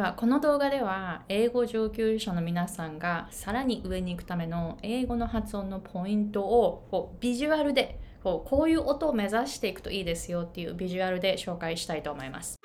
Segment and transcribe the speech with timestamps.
[0.00, 12.58] ではこの動画では英語上級者の皆さんがさらに上に行くための英語の発音のポイントをこうビジュアルでこうこういう音を目指していくといいですよっていうビジュアルで紹介したいと思います。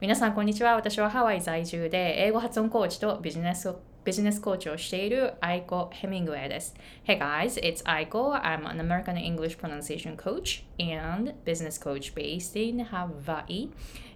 [0.00, 0.76] 皆さんこんにちは。
[0.76, 3.74] 私はハワイ在住で英語発音コーチとビジネス
[4.06, 6.76] ビジネスコーチをしているアイコ・ヘミングウェイです。
[7.04, 8.40] Hey guys, it's Aiko.
[8.40, 13.70] I'm an American English pronunciation coach and business coach based in Hawaii.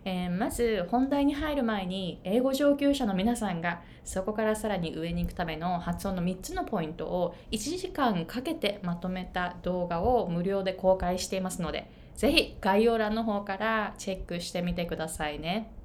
[0.05, 15.80] えー、まず本題に入る前に英語上級者の皆さんがそこからさらに上に行くための発音の3つのポイントを1時間かけてまとめた動画を無料で公開していますのでぜひ概要欄の方からチェックしてみてくださいね。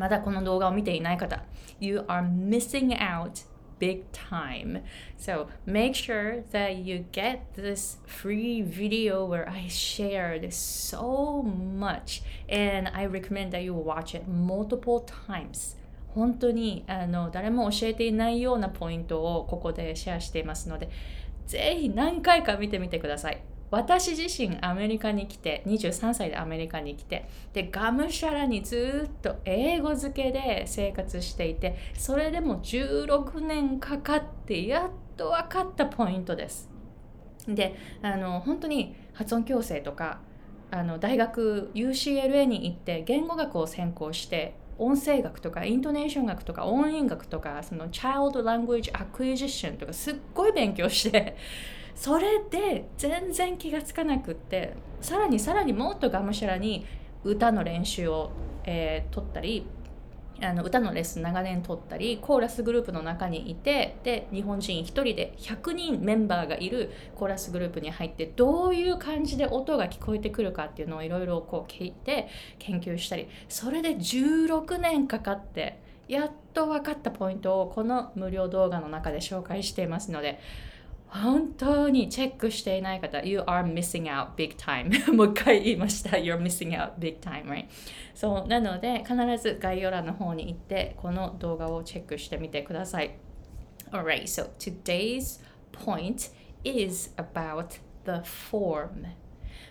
[0.00, 1.44] まだこの動画を見ていない方、
[1.78, 3.44] You are missing out
[3.78, 4.82] big time.
[5.18, 12.88] So make sure that you get this free video where I shared so much and
[12.94, 15.76] I recommend that you watch it multiple times.
[16.14, 20.88] 本当にあの誰も教えていないようなポイントをここでシェアしていますので、
[21.46, 23.42] ぜひ何回か見てみてください。
[23.70, 36.68] 私自身アメリカに来て23歳でアメリカに来てでがむしゃらにずっと英語漬けで生活していてそれでも16年かかってやっと分かったポイントです。
[37.48, 40.20] であの本当に発音矯正とか
[40.70, 51.36] あの大学 UCLA に行って言語学を専攻して音声学とかイントネーション学とか音韻学とかその Child Language Acquisition とかすっごい勉強して
[51.94, 56.86] それで全然気が付かなくってさらにさらにもっとがむしゃらに
[57.22, 58.30] 歌の練習を、
[58.64, 59.66] えー、取ったり
[60.42, 80.40] あの歌のレッスン長年取ったりコーラスグループの中にいてで日本人1人で100人メンバーがいるコーラスグループに入ってどういう感じで音が聞こえてくるかっていうのをいろいろこう聞いて研究したりそれで16年かかってやっと分かったポイントをこの無料動画の中で紹介していますので
[81.12, 86.16] 本当にチェックしていない方、You are missing out big time もう一回言いました。
[86.16, 87.66] You're missing out big time, right?
[88.14, 93.16] そう、なので必ず概要欄の方に行ってこの動画をチェックしてみてください。
[93.90, 95.40] Alright, so today's
[95.72, 96.30] point
[96.64, 99.06] is about the form.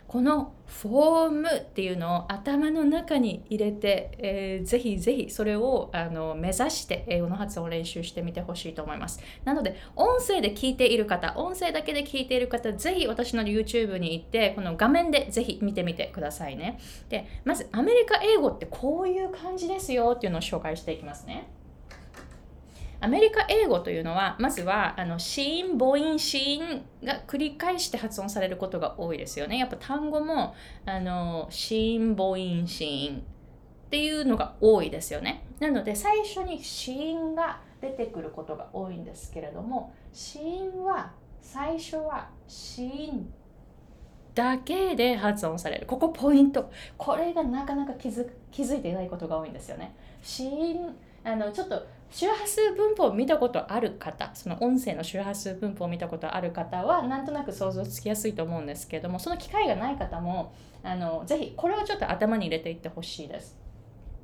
[0.07, 9.19] このフォームっていうのを頭の中に入れて、えー、ぜひぜひそれをあの目指して英語の発音を練習してみてほしいと思います。
[9.45, 16.79] なので、音声で聞いている方、音声だけで聞いている方、ぜひ私の YouTube に行って、この画面でぜひ見てみてくださいね。
[17.09, 21.47] で、まずアメリカ英語ってこういう感じですよっていうのを紹介していきますね。
[23.01, 29.57] アメリカ英語というのはまずはあの子音母音子音が繰り返して発音されることが多いですよね。
[29.57, 30.53] やっぱ単語も
[30.85, 33.21] あの子音母音子音っ
[33.89, 35.45] ていうのが多いですよね。
[35.59, 43.33] なので最初に子音が出てくることが多いんですけれども子音は最初は子音
[44.39, 45.85] だけで発音される。
[45.85, 46.71] ここポイント。
[46.97, 49.93] これがなかなか気づ気づいていないことが多いんですよね。
[50.23, 50.95] 子音
[51.25, 63.57] あのちょっと周波数分布を見たことある方その音声の周波数分布を見たことある方はなんとなく想像つきやすいと思うんですけどもその機会がない方もあのぜひこれをちょっと頭に入れていってほしいです。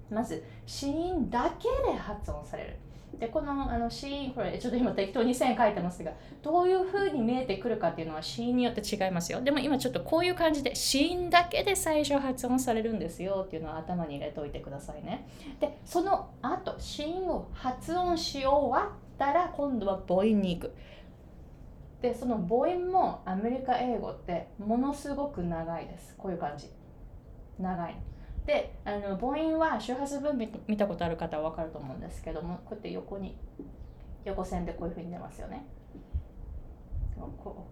[0.10, 2.78] まず子音だけで発音される。
[3.20, 6.12] でこのあの子音これちょっと今適当に線書いてますが
[6.42, 9.42] どういうふうに見えてくるかっていうのは子音によって違いますよ。
[9.42, 15.28] でも今ちょっとこういう感じで子音だけで最初発音されるんですよっていうのを頭に入れておいてくださいね。
[15.60, 20.74] でその後子音を発音し終わったら今度は母音に行く。
[22.02, 26.16] でその母音もアメリカ英語ってものすごく長いです。
[26.18, 26.70] こういう感じ。
[27.60, 27.96] 長い。
[28.46, 33.36] であの母音は周波数分泌見たことある方は分かると思うんですけどもこうやって横に
[34.24, 35.66] 横線でこういうふうに出ますよね。
[37.18, 37.66] こ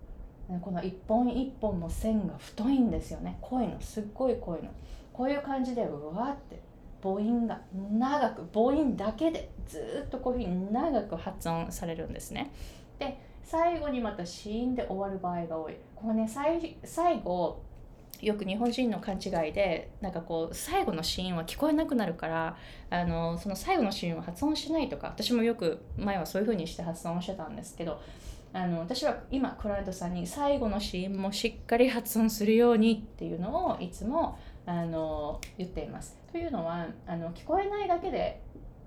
[0.62, 3.38] この一本一本の線が太いんですよね。
[3.42, 4.70] 濃いのすっごい濃いの。
[5.12, 6.62] こういう感じでうわって
[7.02, 7.62] 母音が
[7.92, 12.52] 長く母音だけでずっとこういうふうに長く発音されるんですね。
[13.00, 15.76] で最後にまた子音で終わる場合が多い。
[15.96, 17.62] これね最最後
[18.22, 22.58] よく日本人の勘違いでなんかこう最後のシーンは聞こえなくなるから
[22.90, 28.02] あのその最後のシーンは発音しないとか私もよく前はそういう風にして発音してたんですけど
[28.54, 36.18] あの私は今クライアントさんに最後のシーンもしっかり発音するようにっていうのをいつもあの言っています。
[36.32, 38.42] というのはあの聞こえないだけで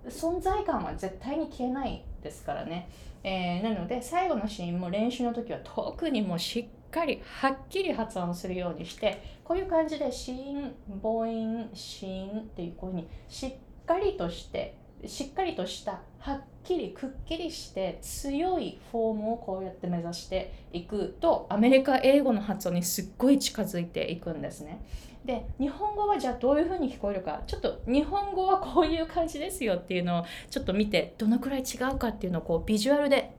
[0.08, 2.88] 存在感は絶対に消えないですからね。
[3.24, 13.52] えー、なので最後のシーンも練習の時は特にもうしっかりはっきり発音するようにしてこういう感じで子音母音子音っていうこういうふうにしっ
[13.86, 24.80] かりとしてしっかりとしたはっきりくっきりして強いフォームをこうやって目指していくとアメリカ英語の発音にすっごい近づいていくんですね。
[25.24, 33.36] で日本語はじゃあどういうふうに聞こえるかちょっと日本語はこういう感じですよっていうのをちょっと見てどのくらい違うかっていうのをこうビジュアルで、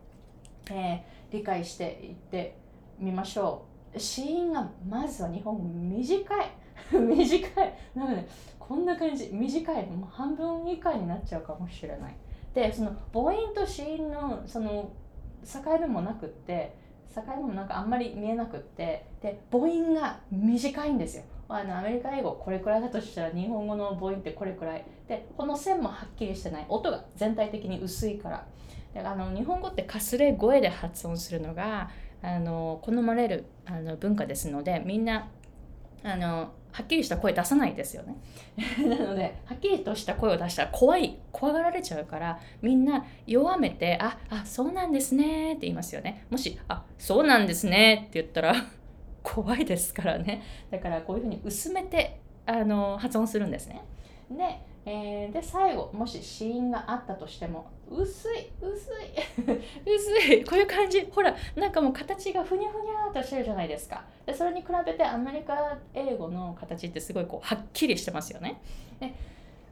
[0.69, 2.57] えー、理解していって
[2.99, 3.65] みましょ
[3.95, 3.99] う。
[3.99, 6.51] 子音がまずは日本語短い。
[6.91, 7.73] 短い。
[7.95, 8.27] なので
[8.59, 9.29] こんな感じ。
[9.31, 9.85] 短い。
[9.87, 12.15] もう半分以下になっちゃうかもしれない。
[12.53, 14.91] でその母音と子音のその
[15.43, 16.75] 境目もなくって
[17.13, 21.23] 境目もなんかあんまり見えなくってで母音が短いんですよ。
[21.49, 24.83] あのアメリカ英語これくらいだとしたら日本語の母音ってこれくらい。
[25.07, 26.65] でこの線もはっきりしてない。
[26.67, 28.45] 音が全体的に薄いから。
[28.93, 31.89] であの日本語ってかすれ声で発音するのが
[32.21, 35.29] あの好まれるあの文化ですのでみんな
[36.03, 38.15] あのはっきりした声出さないですよね。
[38.87, 46.25] なのではっきりとした声を出したら怖い怖がられちゃうからみんな弱めて「ああそうなんですね」って言いますよね。
[46.29, 48.53] もし「あそうなんですね」って言ったら
[49.23, 50.41] 怖いですからね。
[50.69, 53.81] だからこういうふうに薄めてあの発音するんですね。
[54.29, 59.53] でえー、で最後もし死因があったとしても薄い薄い。
[59.85, 60.45] 薄い。
[60.45, 61.01] こういう感じ。
[61.11, 64.05] ほらなんかもう形がふにゃふにゃっとしてるじゃないですか。
[64.25, 68.61] でそれに比べてアメリカ英語の形ってすごいこうはっきりしてますよね。
[69.01, 69.13] で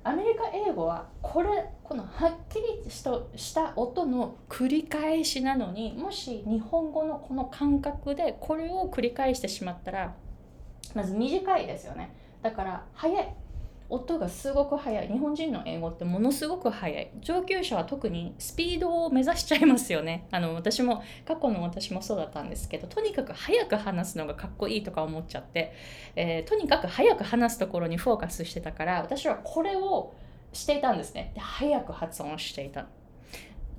[0.04, 10.14] アメリカ英語はこれこのはっきりした音の繰り返しなのにもし日本語のこの感覚でこれを繰り返してしまったら
[10.94, 12.14] まず短いですよね。
[12.42, 13.34] だから早い。
[13.88, 15.08] 音がすごく速い。
[15.08, 17.12] 日本人の英語ってものすごく速い。
[17.22, 20.28] 上級者は特にスピードを目指しちゃいますよね。
[20.32, 25.74] あの私も過去の私もそうだったんですけどとにかく速く話すのがかっこいいとか思っちゃって、
[26.16, 30.14] えー、とにかく速く話すところにフォーカスしてたから私はこれを
[30.52, 31.32] していたんですね。
[31.36, 32.88] で速く発音していた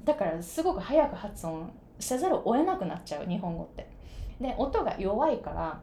[0.05, 3.89] だからすごく速く発音せざるを得なくなっちゃう日本語って。
[4.41, 5.81] で音が弱いから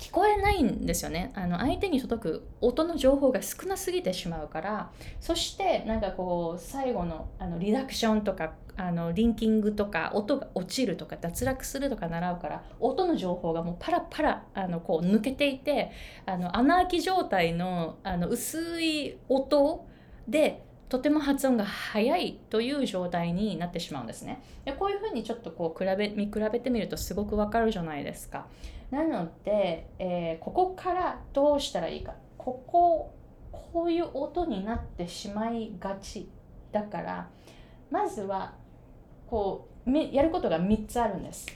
[0.00, 15.90] 聞こえないんですよねあの相手に届く音の情報が少なすぎてしまうからそしてなんかこう最後のあのリダクションとかあのリンキングとか音が落ちるとか脱落するとか習うから音の情報がもうパラパラあのこう抜けていて
[16.24, 19.86] あの穴開き状態のあの薄い音
[20.26, 24.42] でとても発音が速いという状態になってしまうんですね。
[24.64, 28.46] でこういうふうにちょっとこう比べ見比べてみるとすごくわかるじゃないですか。
[28.90, 32.14] なので、えー、ここからどうしたらいいか。
[32.36, 33.14] ここ
[33.52, 36.28] こういう音になってしまいがち
[36.72, 37.28] だから
[37.90, 38.54] まずは
[39.26, 41.46] こうやることが3つあるんです。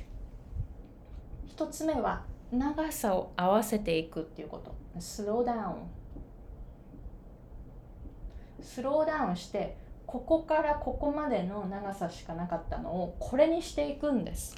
[1.57, 4.75] 1つ目は長さを合わせていくっていうこと。
[5.01, 6.05] スローダウン。
[8.63, 9.77] スローダウンして
[10.07, 14.57] ここからここまでの長さしかなかったのをこれにしていくんです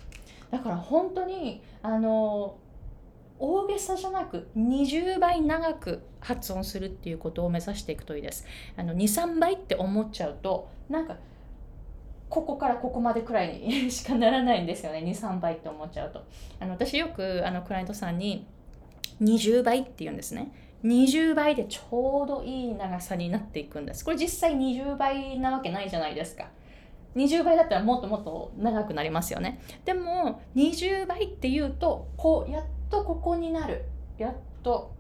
[0.51, 2.59] だから本当にあの
[3.39, 8.47] 大げさじゃなく20倍長く発音するっていうことを目指していくといいです。
[8.77, 11.17] あの23倍って思っちゃうとなんか
[12.29, 14.99] ここからここまでくらいに しかならないんですよね。
[15.01, 16.25] 23倍って思っちゃうと。
[16.61, 18.47] あの私よくあのクライアントさんに
[19.23, 20.51] 20倍って言うんですね。
[20.85, 24.05] 20倍でちょうどいい長さになっていくんです。
[24.05, 26.49] これ実際20倍なわけないじゃないですか。
[27.17, 29.61] 20倍だったらもっともっと長くなりますよね。
[29.85, 33.85] でも20倍っていうとこうやってとここになる。
[34.19, 34.95] やっと。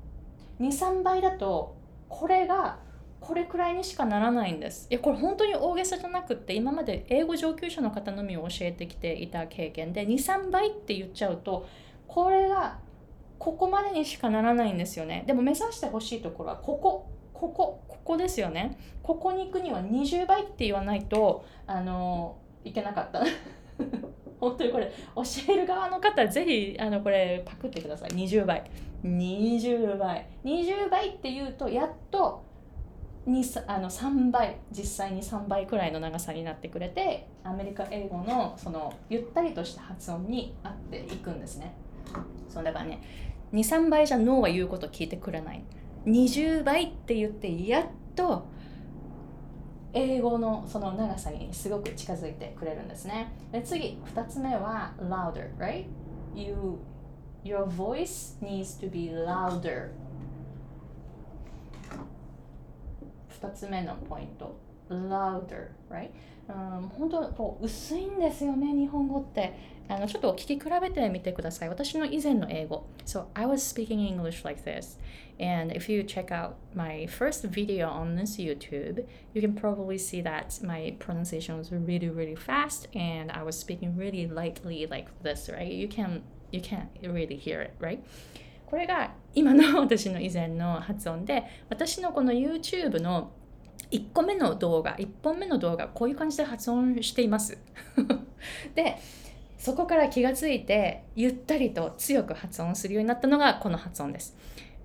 [0.60, 1.76] 23倍だと
[2.08, 2.78] これが
[3.20, 4.86] これくらいにしかならないんです。
[4.90, 11.66] いやこれ本当に大げさじゃなくって今まで英語上級者の方のみを教えてきていた経験で23倍って言っちゃうと
[12.06, 12.78] これが
[13.38, 15.24] ここまでにしかならないんですよね。
[15.26, 17.10] でも目指してほしいところはここ。
[17.32, 17.82] ここ。
[17.86, 18.78] ここですよね。
[19.02, 23.20] ここに行くには20倍って言わないとあのいけなかった。
[24.40, 28.10] 本当にこれ教える側の方ぜひあのこれパクってください。
[28.10, 28.70] 20倍。
[29.04, 30.26] 20倍。
[30.44, 32.44] 20倍っていうとやっと
[33.66, 41.74] あの3倍実際に3倍くらいの長さになってくれてアメリカ英語のそのゆったりとした発音に合っていくんですね。
[42.48, 43.02] そうだからね
[43.52, 45.62] 23倍じゃ脳は言うこと聞いてくれない。
[46.06, 48.46] 20倍って言ってやっと
[49.92, 53.32] 英語のその長さにすごく近づいてくれるんですね。
[53.52, 55.86] で次2つ目は louder right?
[56.34, 56.78] You
[57.44, 59.90] your voice needs to be louder.
[63.40, 64.56] 2つ目のポイント。
[64.88, 66.10] louder right?
[66.48, 66.52] う
[66.84, 69.75] ん、本当こう薄いんですよね日本語って。
[69.88, 71.68] あのちょっと聞き比べてみてください。
[71.68, 72.86] 私の以前の英語。
[73.04, 74.98] So, I was speaking English like this.
[75.38, 80.22] And if you check out my first video on this YouTube, you can probably see
[80.22, 85.50] that my pronunciation was really, really fast and I was speaking really lightly like this,
[85.50, 85.70] right?
[85.70, 88.00] You can you can't really hear it, right?
[88.66, 93.30] これが今の私の以前の発音で、私のこの YouTube の
[93.90, 97.56] 1個目の動画、1本目の動画、こういう感じで発音しています。
[98.74, 98.96] で、
[99.58, 104.36] そこから気がついてゆったりと強く発音するようになったのがこの発音です。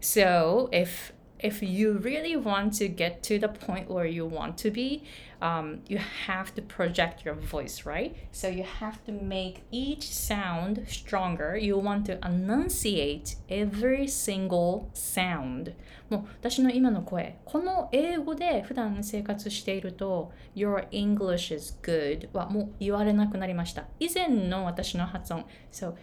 [0.01, 4.71] So if if you really want to get to the point where you want to
[4.71, 5.03] be,
[5.40, 8.16] um, you have to project your voice, right?
[8.32, 11.56] So you have to make each sound stronger.
[11.56, 15.74] You want to enunciate every single sound.
[16.08, 23.84] もう私の今の声、この英語で普段生活していると、Your English is good はもう言われなくなりました。
[23.98, 25.44] 以前の私の発音。
[25.72, 25.94] So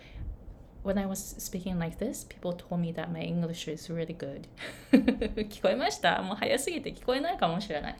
[0.84, 4.48] when I was speaking like this, people told me that my English is really good.
[4.92, 7.96] 聞こえましたもう早すぎて聞こえないかもしれない。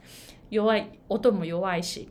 [0.49, 2.09] 弱い、音も弱いし。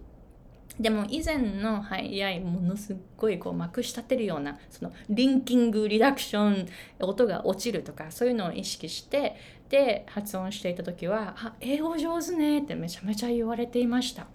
[0.80, 6.68] でも以前の速いものすごいこうまくし立てるようなそのリンキングリダクション
[7.00, 9.35] 音が落ちるとかそういうのを意識して
[9.71, 14.28] で発音していた時は「あ英語上手ね」ってめちゃめちゃ言われていました。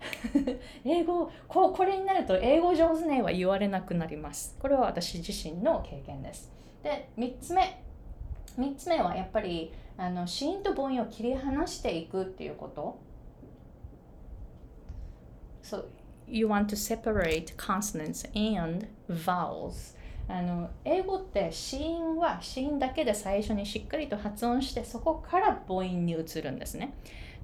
[0.84, 6.50] 英語こうこれになると英語上手ねは言われなくなりますこれは私自身の経験です
[6.82, 7.82] で3つ目
[8.58, 12.98] 3つ目はやっぱりあの子音と母音を切り離していくっていうこと
[15.62, 15.84] So
[16.26, 19.96] you want to separate consonants and vowels.
[20.28, 26.94] あの英語って子音は子音だけで最初にしっかりと発音してそこから母音に移るんですね。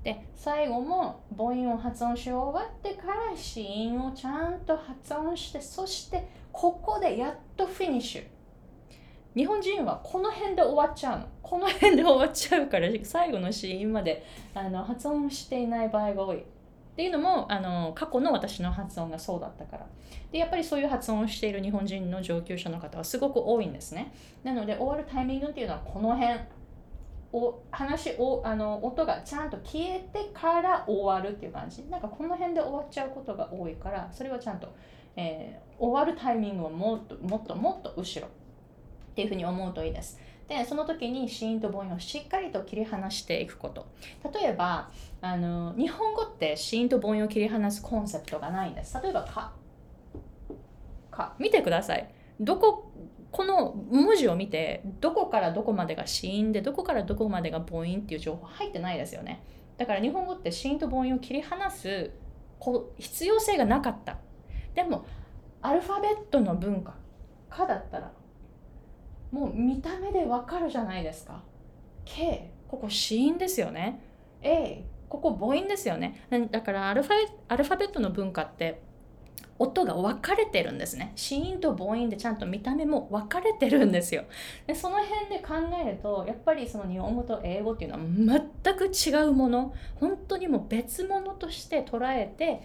[0.04, 8.24] で最後も母音を発音し終わってから子音をちゃんと発音してそしてここでやっとフィニッシュ。
[9.34, 11.26] 日本人はこの辺で終わっちゃうの。
[11.42, 16.44] この辺で終わっちゃうから最後の子音まであの発音していない場合が多い。
[16.96, 19.86] っていうのもあの過去の私の発音がそうだったから。
[20.32, 24.14] でやっぱりそういう発音をしている日本人の上級者の方はすごく多いんですね。
[24.42, 26.40] なので終わるタイミングっていうのはこの辺
[27.34, 31.84] お話おあの音がちゃんと消えてから終わるっていう感じ。
[31.90, 34.74] なんかこの辺で終わっちゃうことが多いからそれはちゃんと、
[35.16, 38.30] えー、終わるタイミングをもっともっともっと後ろっ
[39.14, 40.18] ていうふうに思うといいです。
[40.48, 43.86] でその時に子音と母音をしっかりと切り離していくこと。
[44.32, 48.96] 例えばあの日本語って子音と母音を切り離すコンセプトがないんです。
[49.02, 49.52] 例えば「か」
[51.10, 52.08] 「か」見てください。
[52.38, 52.92] どこ
[53.32, 59.42] この文字を見てどこからどこまでが子音でどこからどこまでが母音っていう情報入ってないですよね。
[59.76, 62.10] だから日本語って子音と母音を切り離す
[62.58, 64.18] こう必要性がなかった。
[64.74, 65.04] でも
[65.60, 66.94] アルファベットの文化
[67.50, 68.12] 「か」だったら
[69.36, 71.42] もう見た目でわかるじゃないですか。
[72.06, 74.00] K ここ子音ですよね。
[74.40, 76.26] A ここ母音ですよね。
[76.50, 77.12] だからアルファ
[77.48, 78.80] アルファベットの文化って
[79.58, 81.12] 音が分かれてるんですね。
[81.16, 84.24] 子音と母音でちゃんと見た目も分かれてるんですよ。
[84.66, 85.54] でその辺で考
[85.86, 89.74] えるとやっぱりその日本語と英語っていうのは全く違うもの。
[89.96, 92.62] 本当にもう別物として捉えて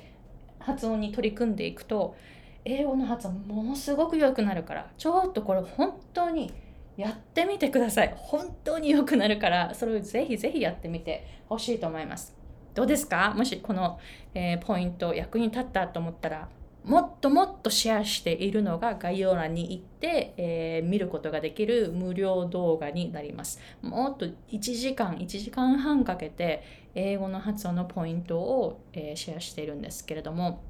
[0.60, 2.16] 発音に取り組んでいくと
[2.66, 6.54] 英語の発音ものすごく良くなるからちょっとこれ本当に
[6.98, 8.14] やってみてください。
[8.16, 12.36] 本当に良くなるからそれをぜひぜひやってみてほしいと思います。
[12.74, 13.34] どうですか？
[13.36, 14.00] もしこの、
[14.34, 16.50] えー、ポイント役に立ったと思ったら
[16.84, 23.60] もっともっとシェアしているのが概要欄に行って、えー、見ることができる無料動画になります。
[23.82, 26.64] もっと1時間、1時間半かけて
[26.96, 30.64] 英語の発音のポイントを、えー、シェアしているんですけれども、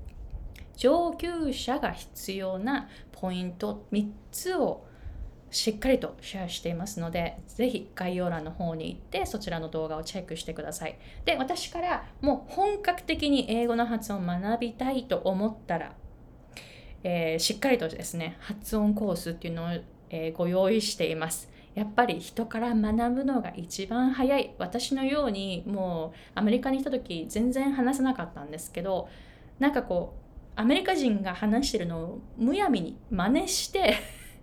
[0.75, 4.85] 上級者が必要なポイント3つを
[5.51, 10.97] しっかりとシェアしていますので、ぜひ概要欄の方に行ってそちらの動画をチェックしてください。
[11.25, 15.93] で、私からもう本格的に英語の発音を学びたいと思ったら、
[17.03, 19.67] えー、しっかりとですね発音コースっていうのを、
[20.09, 21.51] えー、ご用意しています。
[21.75, 29.07] やっぱり人から学ぶのが一番早い私のようにもうアメリカに来た時全然話せなかったんですけど
[29.57, 30.20] なんかこう
[30.55, 33.95] アメリカ人が話してるのをむやみに真似して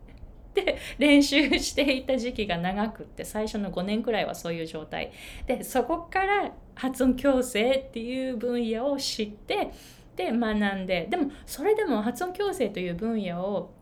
[0.55, 5.13] で練習していた時期が長くって最初の5年くらいはそういう状態。
[5.47, 9.71] でそこから発音矯正っていう分野を知って
[10.17, 13.73] で学んででもそれでも発音矯正という分野を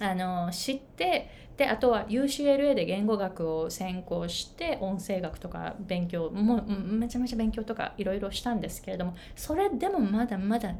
[0.00, 10.74] あの知ってであとは UCLA で言語学を専攻して音声学とか勉強もめちゃめちゃ勉強とかいろいろしたんですけれどもそれでもまだまだ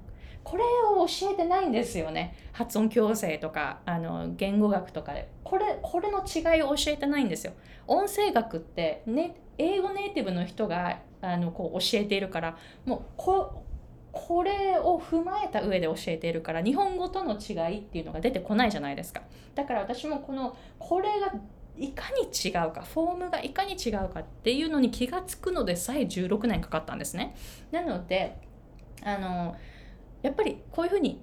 [0.44, 2.36] これを教えてないんですよね。
[2.52, 5.28] 発音矯正とかあの言語学とかで。
[5.44, 7.52] これこれの違いを教えてないんですよ。
[7.86, 13.64] 音声学って、ね、英語ネイティブの人があのこう教えているからもうこ
[14.12, 19.22] これを踏まえた上で教えているから日本語との違いっていうのが出てこないじゃないですか。
[19.54, 21.32] だから私もこのこれが
[21.78, 27.36] いかに違うかフォームがいかに違うかっていうのに気が付くのでさえ16年かかったんですね。
[27.70, 28.36] なので
[29.02, 29.56] あの
[30.22, 31.22] やっぱりこういうふうに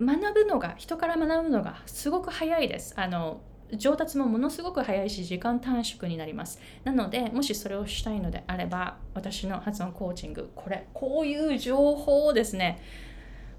[0.00, 2.94] 学ぶのが人から学ぶのがすごく早いです。
[2.96, 3.42] あの
[3.72, 6.58] 上達もものすごく早いし時間短縮になります。
[6.84, 12.82] なのでもしそれをしたいのであれば私の発音コーチングこれこういう情報をですね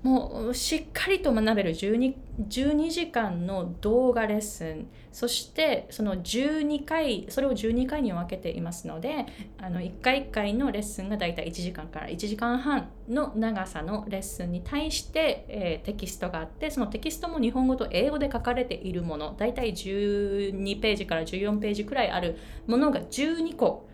[0.03, 1.71] もうしっかりと学べる。
[1.71, 2.15] 12,
[2.47, 4.87] 12時間の動画レッスン。
[5.11, 9.25] そしてその12回それを12回に分けていますので
[9.57, 19.35] あの1回1回のレッスンがだいたい1時間から1時間半の長さのレッスンに対して、えー、テキストがあってそのテキストも日本語と英語で書かれているもの。
[19.37, 23.87] だいたい12ページから14ページくらいあるものが12個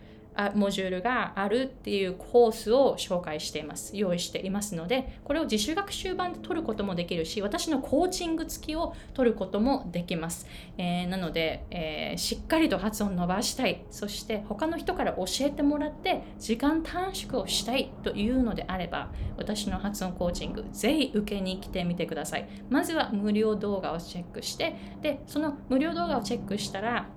[0.54, 3.96] モジュールがあるっていうコースを紹介しています。
[3.96, 10.46] 用意していますので、これを自主学習版で取ることもできるし、私のコーチング付きを取ることもできます。
[10.76, 22.48] えー、なので、えー、しっかりと発音伸ばしたい、そして他の人から教えてもらって時間短縮をしたいというのであれば、私の発音コーチング、ぜひ受けに来てみてください。
[22.70, 27.08] まずは無料動画をチェックして、で、その無料動画をチェックしたら、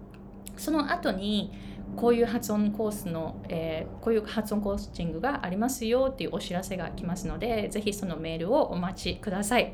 [0.58, 1.52] その後に、
[1.96, 9.74] こういう発音コースの、えー、こういう発音コーチングがありますよっていうお知らせが来ますので、ぜひそのメールをお待ちください。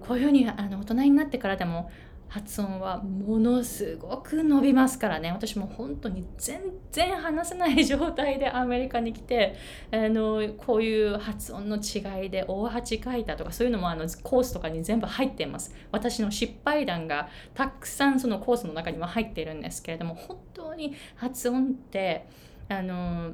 [0.00, 1.90] こういうふうにあの大人になってからでも
[2.28, 5.30] 発音はものすごく伸びますからね。
[5.30, 9.56] 私も本当に全然話せない状態でアメリカに来て
[9.92, 15.74] あのこういう発音の違いで大八書いたとかそういうのもあのコースとかに全部入っています。
[15.92, 22.26] 私の失敗談がたくさんそのコースの中には入っているんですけれども本当に発音って
[22.68, 23.32] あの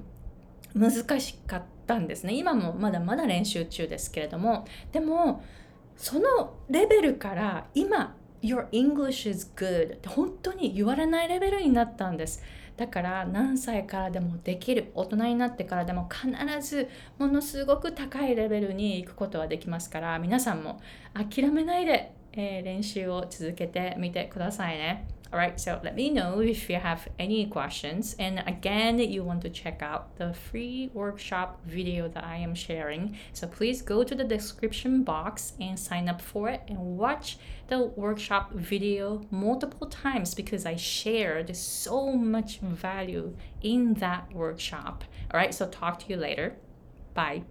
[0.75, 2.35] 難しかったんですね。
[2.35, 4.67] 今もまだまだ練習中ですけれども。
[4.93, 5.43] でも
[5.97, 12.43] そのレベルから今 Your English is good って本当に言われないレベルになったんです。
[12.77, 16.31] だから何歳からでもできる大人になってからでも必
[16.69, 20.81] ずものすごく高いレベルに行くことはできますから皆さんも
[21.15, 25.07] 諦めないで、えー、練習を続けてみてくださいね。
[25.33, 28.15] Alright, so let me know if you have any questions.
[28.19, 33.17] And again, you want to check out the free workshop video that I am sharing.
[33.33, 37.79] So please go to the description box and sign up for it and watch the
[37.79, 45.03] workshop video multiple times because I shared so much value in that workshop.
[45.33, 46.57] Alright, so talk to you later.
[47.15, 47.45] Bye.